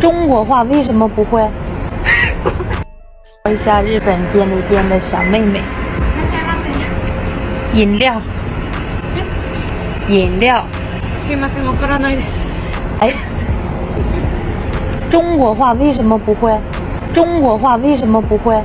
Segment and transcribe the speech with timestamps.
[0.00, 1.46] 中国话为什么不会？
[3.44, 5.60] 问一下日本便利店的小妹妹。
[7.74, 8.14] 饮料。
[10.08, 10.64] 饮料。
[13.00, 13.12] 哎，
[15.10, 16.58] 中国话为什么不会？
[17.12, 18.58] 中国话为什么不会？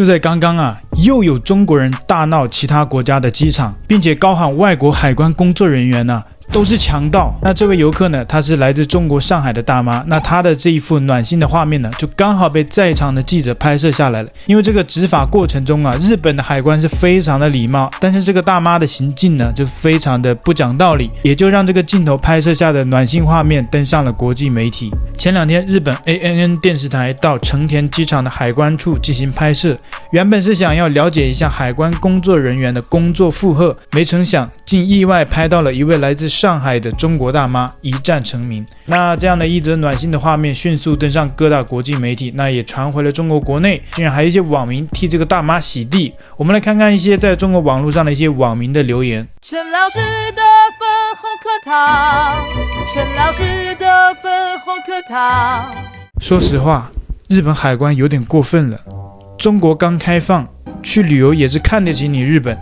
[0.00, 6.22] 就在刚刚啊，又有中国人大闹其他国家的机场，并且高喊外国海关工作人员呢。
[6.52, 7.32] 都是强盗。
[7.42, 8.24] 那这位游客呢？
[8.24, 10.02] 他是来自中国上海的大妈。
[10.06, 14.28] 那她的这一幅暖心的画面呢，就刚好被在场的记者拍摄下来了。
[14.46, 24.90] 因为这个执法过程中啊，日本的海关是非常的礼貌，但是这个大妈的行径呢，就非常的不讲道理，也就让这个镜头拍摄下的暖心画面登上了国际媒体。
[25.18, 29.76] 前两天，日本 ANN 电视台到成田机场的海关处进行拍摄，
[30.12, 34.48] 原本是想要了解一下海关工作人员的工作负荷，没成想。
[34.70, 38.64] 竟意外拍到了一位来自上海的中国大妈一战成名。
[38.86, 46.14] 那这样的一则暖心的画面迅速登上各大国际媒体，那也传回了中国国内，竟然还有一些网民替这个大妈洗地。
[46.36, 49.26] 我们来看看一些在中国网络上的一些网民的留言。
[49.42, 49.98] 陈老师
[50.36, 50.40] 的
[50.78, 50.86] 粉
[51.20, 52.36] 红课堂，
[52.94, 55.74] 陈老师的粉红课堂。
[56.20, 56.88] 说实话，
[57.26, 58.78] 日本海关有点过分了。
[59.36, 60.46] 中国刚开放。
[60.82, 62.56] 去旅游也是看得起你日本，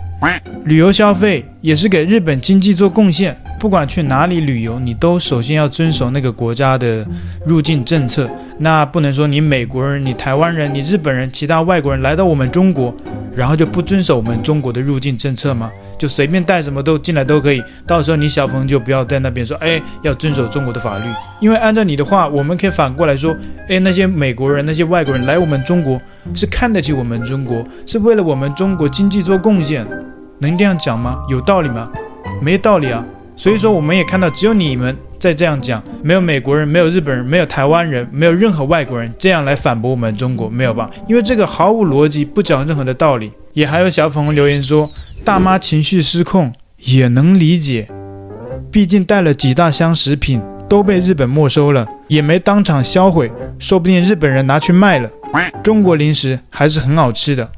[0.65, 3.35] 旅游消费也是给日本经济做贡献。
[3.59, 7.05] 不管去哪里旅游，你都首先要遵守那个国家的
[7.45, 8.29] 入境政策。
[8.57, 12.95] 那不能说你美国人、你台湾人、你日本人、其他外国人来到我们中国，
[13.35, 15.69] 然后就不遵守我们中国的入境政策吗？
[15.99, 21.03] 就随便带什么都进来都可以，到时候你小友就不要在那边说，哎，要遵守中国的法律，
[21.41, 23.35] 因为按照你的话，我们可以反过来说，
[23.67, 26.01] 哎，那些美国人、那些外国人来我们中国
[26.33, 29.85] 是看得起我们中国，是为了我们中国经济做贡献，
[30.39, 31.19] 能这样讲吗？
[31.29, 31.91] 有道理吗？
[32.41, 33.05] 没道理啊！
[33.35, 40.89] 所以说我们也看到，只有你们在这样讲，没有美国人，没有日本人，没有台湾人，没有任何外国人这样来反驳我们中国，没有吧？
[41.07, 43.33] 因为这个毫无逻辑，不讲任何的道理。
[43.53, 44.89] 也还有小粉红留言说。
[45.23, 46.51] 大妈情绪失控
[46.83, 47.87] 也能理解，
[48.71, 53.29] 毕竟带了几大箱食品都被日本没收了，也没当场销毁，
[53.59, 55.09] 说不定日本人拿去卖了。
[55.63, 57.49] 中国零食还是很好吃的。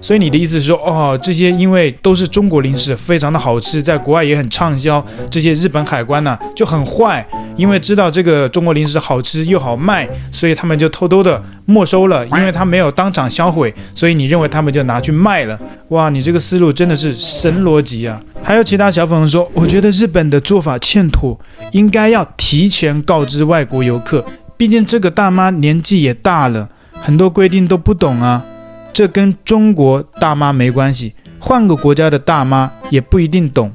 [0.00, 5.04] 所以你的意思是说，哦，这些因为都是中国零食，非常的好吃，在国外也很畅销。
[5.28, 7.26] 这些日本海关呢就很坏，
[7.56, 12.24] 因为知道这个中国零食好吃又好卖，所以他们就偷偷的没收了。
[12.28, 15.58] 因为他没有当场销毁，所以你认为他们就拿去卖了？
[15.88, 18.20] 哇，你这个思路真的是神逻辑啊！
[18.42, 21.38] 还有其他小粉红说，我觉得日本的做法欠妥，
[21.72, 24.24] 应该要提前告知外国游客，
[24.56, 28.44] 毕竟这个大妈年纪也大了，很多规定都不懂啊。
[28.92, 33.70] 这跟中国大妈没关系，换个国家的大妈也不一定懂。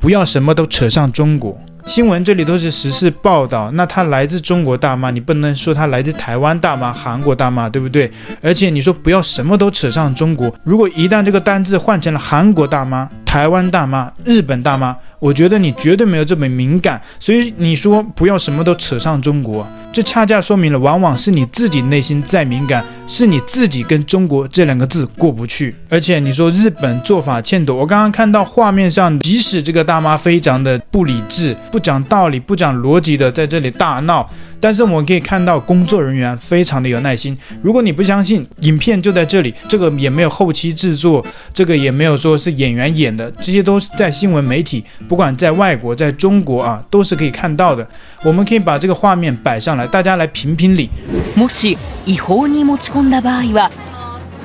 [0.00, 3.68] 不要什么都扯上中国新闻，这里都是时事报道。
[3.72, 8.08] 那她来自中国大妈，你不能说她来自台湾大妈、韩国大妈，对不对？
[8.40, 17.00] 而且你说不要什么都扯上中国，如果一旦这个单字换成了韩国大妈、台湾大妈、日本大妈，我觉得你绝对没有这么敏感。
[17.18, 22.84] 所以你说不要什么都扯上中国，这恰恰说明了，往往是你自己内心再敏感。
[23.10, 34.28] 是你自己跟中国这两个字过不去，而且你说日本做法欠妥，我刚刚看到画面上，即使这个大妈非常的不理智、不讲道理、不讲逻辑的在这里大闹，
[34.60, 37.36] 但是我们可以看到工作人员非常的有耐心。
[37.62, 47.86] 如果你不相信，影片就在这里，这个也没有后期制作，这个也没有说是演员演的，这些都是在新闻媒体，不管在外国，在中国啊都是可以看到的。
[48.22, 50.90] 我们可以把这个画面摆上来，大家来评评理。
[51.36, 53.70] もし違法に持ち込んだ場合は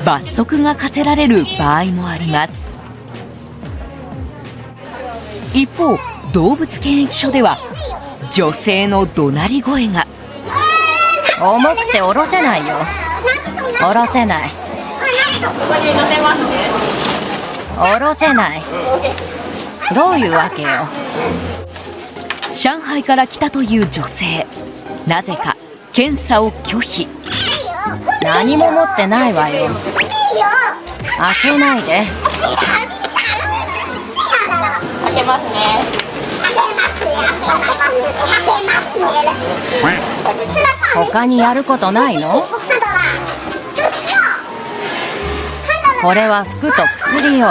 [0.06, 2.72] 罰則が課せられる場合もあります
[5.54, 5.98] 一方
[6.34, 7.58] 動物検疫所では
[8.32, 10.06] 女性の怒鳴り声が
[11.42, 12.76] 重くて下ろせないよ
[13.78, 14.50] 下ろせない
[17.75, 18.62] 下ろせない
[19.94, 20.69] どういうわけよ
[22.52, 24.46] 上海から来たという女性
[25.07, 25.56] なぜか
[25.94, 27.07] 検査を拒否
[28.24, 29.68] 何も持ってないわよ
[31.44, 32.06] 開けないで開
[35.18, 36.04] けますね
[40.95, 42.42] 他にやることないの
[46.01, 46.81] これは服と
[47.12, 47.50] 薬よ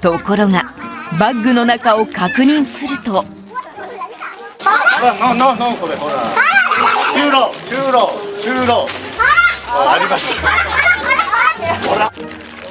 [0.00, 0.62] ところが
[1.20, 3.22] バッグの中を確認すると
[4.66, 6.14] あ、これ、ほら。
[6.22, 6.30] あ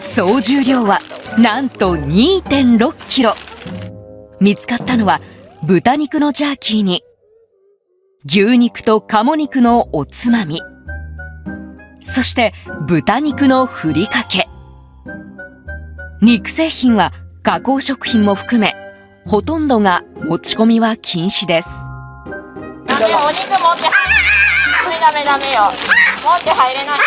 [0.01, 0.99] 総重量は
[1.39, 3.33] なんと2.6キロ。
[4.39, 5.19] 見つかったのは
[5.63, 7.03] 豚肉のジャーキーに
[8.25, 10.59] 牛肉と鴨肉のおつまみ
[12.01, 12.51] そして
[12.85, 14.47] 豚肉のふりかけ
[16.21, 18.73] 肉製品は加工食品も含め
[19.25, 21.69] ほとんどが持ち込みは禁止です。
[22.85, 23.89] ダメお肉持って
[24.99, 25.71] ダメダメよ
[26.23, 26.99] 持って入れない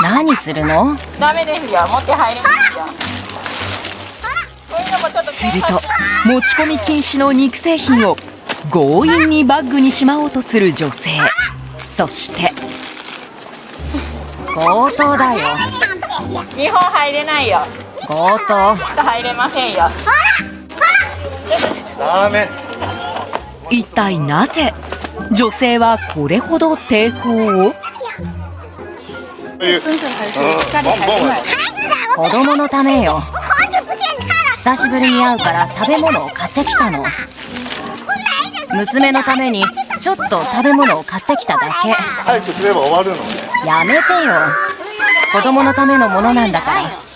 [0.00, 2.62] 何するのダメですよ持って入れないよ
[5.22, 5.68] すると
[6.28, 8.16] 持ち込み禁止の肉製品を
[8.72, 11.10] 強引にバッグにしまおうとする女性
[11.78, 12.52] そして
[14.54, 15.40] 強盗だよ
[16.56, 17.58] 日本入れないよ
[18.08, 19.82] 強盗入れませんよ
[23.70, 24.72] 一体なぜ
[25.30, 27.74] 女性はこれほど抵抗を
[32.16, 33.20] 子供のためよ
[34.52, 37.04] 久しぶりに会うから食べ物を買ってきたの
[38.74, 39.62] 娘のために
[40.00, 41.88] ちょっと食べ物を買ってきただけ
[43.68, 44.02] やめてよ
[45.30, 46.66] 子供のためのものなんだか
[47.00, 47.07] ら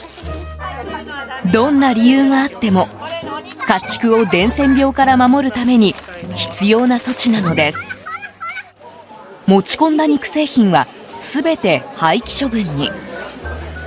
[1.50, 2.88] どんな理由があっても
[3.66, 5.94] 家畜を伝染病から守るために
[6.36, 7.92] 必要な措置なのです
[9.46, 10.86] 持ち込んだ肉製品は
[11.16, 12.90] 全て廃棄処分に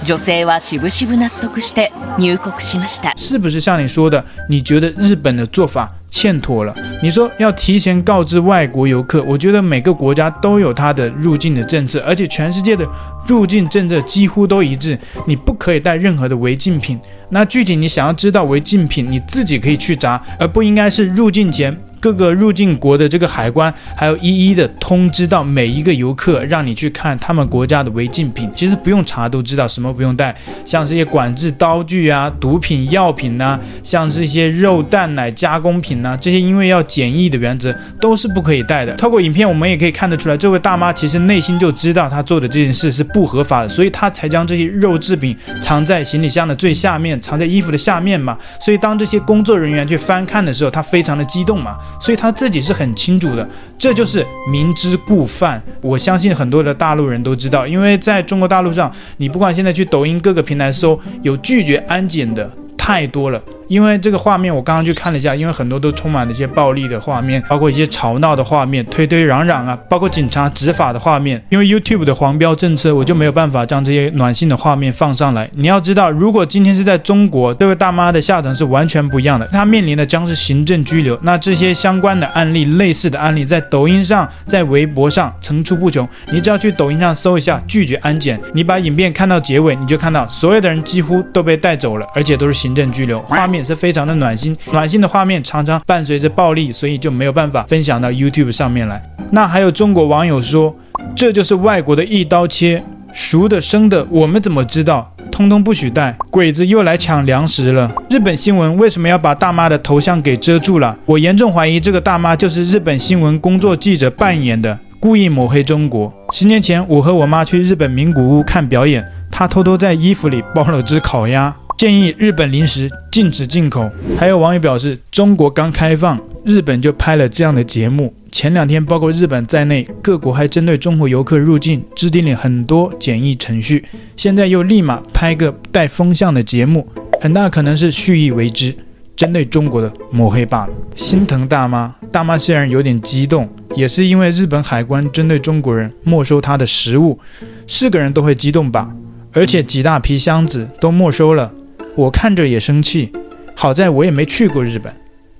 [0.04, 3.12] 女性はしぶしぶ納得して入国しました。
[3.16, 6.74] 是不是像你说的，你觉得日本的做法欠妥了。
[7.04, 12.88] 你说要提前告知外国游客，我觉得每个国家都有它的入境的政策，而且全世界的
[13.28, 14.98] 入境政策几乎都一致。
[15.28, 16.98] 你不可以带任何的违禁品。
[17.32, 21.76] 那具体你想要知道违禁品，你自己可以去查，而不应该是入境前。
[22.06, 28.48] 各个入境国的这个海关，还有一一的通知到每一个游客，让你去看他们国家的违禁品。
[28.56, 38.96] 其实不用查都知道什么不用带，像这些管制刀具啊、毒品、药品呐，像这些肉蛋奶加工品呐，这些因为要检疫的原则都是不可以带的。
[38.98, 48.38] 透过影片我们也可以看得出来，这位大妈其实内心就知道她做的这件事是不合法的，所以她才将这些肉制品藏在行李箱的最下面，藏在衣服的下面嘛。
[48.62, 51.80] 所以当这些工作人员去翻看的时候，她非常的激动嘛。
[52.00, 53.48] 所以他自己是很清楚的，
[53.78, 55.62] 这就是明知故犯。
[55.82, 63.42] 我相信很多的大陆人都知道，因为在中国大陆上，你不管现在去抖音各个平台搜，有拒绝安检的太多了。
[63.68, 71.42] 因为这个画面，我刚刚去看了一下，因为很多都充满了一些暴力的画面，包括一些吵闹的画面、推推攘攘啊，包括警察执法的画面。
[71.50, 75.50] 因为 YouTube 的黄标政策，我就没有办法将这些暖心的画面放上来。
[75.54, 81.18] 你要知道，如果今天是在中国，这位大妈的下场是完全不一样的，她面临的将是行政拘留。
[81.24, 86.08] 那这些相关的案例、类似的案例，在抖音上、在微博上层出不穷。
[86.32, 93.20] 你只要去抖音上搜一下“拒绝安检”，你把影片看到结尾，你就看到所有的人几乎都被带走了，而且都是行政拘留。
[93.22, 93.48] 画。
[93.48, 93.55] 面。
[93.56, 99.02] 也是非常的暖心，暖心的画面常常伴随着暴力，所以就没有办法分享到 YouTube 上面来。
[99.32, 100.76] 那还有中国网友说，
[101.16, 105.12] 这就是外国的一刀切，熟的生的，我们怎么知道？
[105.32, 107.94] 通通不许带，鬼子又来抢粮食了。
[108.10, 110.98] 日本新闻为什么要把大妈的头像给遮住了？
[111.06, 116.12] 我严重怀疑这个大妈就是日本新闻工作记者扮演的，故意抹黑中国。
[116.32, 121.54] 十年前，我和我妈去日本名古屋看表演，她偷偷在衣服里包了只烤鸭。
[121.78, 123.90] 建议日本临时禁止进口。
[124.18, 128.14] 还有网友表示，中国刚开放，日本就拍了这样的节目。
[128.32, 136.88] 前两天，包括日本在内，各国还针对中国游客入境制定了很多检疫程序，现在又立马拍个带风向的节目，
[137.20, 138.74] 很大可能是蓄意为之，
[139.16, 140.74] 针对中国的抹黑罢了。
[140.96, 147.20] 心疼大妈，大妈虽然有点激动，也是因为日本海关针对中国人没收她的食物，
[147.68, 148.90] 是个人都会激动吧。
[149.34, 151.52] 而且几大批箱子都没收了。
[151.96, 153.10] 我看着也生气，
[153.56, 154.94] 好在我也没去过日本，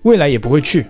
[0.04, 0.86] 未来也不会去。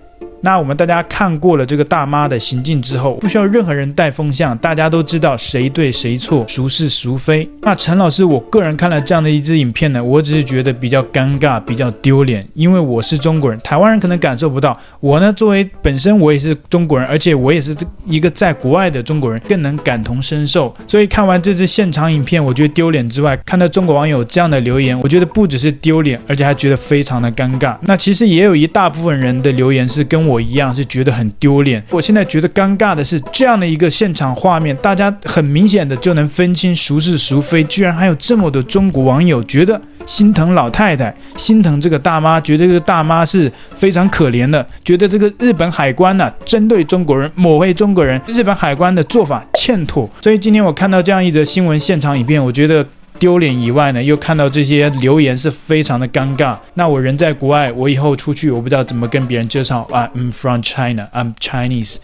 [0.46, 7.50] 那我们大家看过了这个大妈的行径之后，不需要任何人带风向，大家都知道谁对谁错，孰是孰非。
[7.64, 14.80] 那陈老师，我个人看了这样的一支影片呢，我只是觉得比较尴尬，比较丢脸，因为我是中国人，台湾人可能感受不到。
[15.00, 20.72] 我呢，作为本身我也是中国人，而且我也是这一个在国外的中国人，更能感同身受。
[20.88, 27.76] 所以看完这支现场影片，我觉得丢脸之外，看到中国网友这样的留言，我觉得不只是丢脸，而且还觉得非常的尴尬。
[27.82, 30.35] 那其实也有一大部分人的留言是跟我。
[30.36, 31.84] 我一样是觉得很丢脸。
[31.90, 50.10] 我现在觉得尴尬的是这样的一个现场画面，大家很明显的就能分清孰是孰非，居然还有这么多中国网友觉得心疼老太太，心疼这个大妈，觉得这个大妈是非常可怜的，觉得这个日本海关呢针对中国人，抹黑中国人，日本海关的做法欠妥。
[50.22, 52.86] 所以今天我看到这样一则新闻现场影片，我觉得。
[53.20, 56.56] 丢脸以外呢，又看到这些留言是非常的尴尬。
[56.74, 59.88] 那我人在国外，我以后出去，我不知道怎么跟别人介绍。
[59.92, 61.98] I'm from China, I'm Chinese。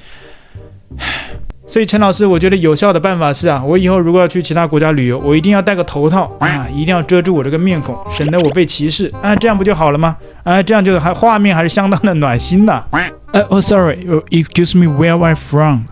[1.67, 10.17] 所以陈老师，我觉得有效的办法是啊，我以后如果要去其他国家旅游，我一定要戴个头套啊，一定要遮住我这个面孔，省得我被歧视啊，这样不就好了吗？
[10.43, 12.85] 啊，这样就还画面还是相当的暖心的。
[12.91, 13.09] 哎
[13.49, 15.83] 哦，sorry，excuse me，where I from？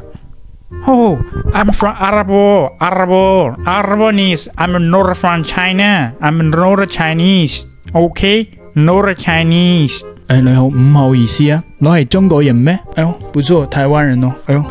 [0.88, 1.20] Oh,
[1.54, 4.48] I'm from Arabo, Arabo, Arbonese.
[4.58, 6.16] I'm not from China.
[6.22, 7.66] I'm not Chinese.
[7.94, 10.04] Okay, not Chinese.
[10.28, 12.80] 哎，你好，唔好意思啊，我係中國人咩？
[12.94, 14.32] 哎呦，不錯，台灣人咯。
[14.46, 14.64] 哎呦，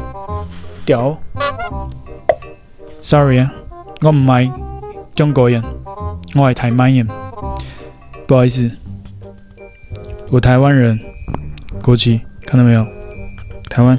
[0.86, 1.18] 屌
[3.00, 3.52] ！Sorry 啊，
[4.02, 4.52] 我唔係
[5.16, 5.64] 中國人，
[6.36, 7.08] 我係台灣人。
[8.28, 8.70] 不好意思，
[10.30, 10.96] 我台灣人，
[11.82, 12.86] 國旗看到沒有？
[13.68, 13.98] 台灣。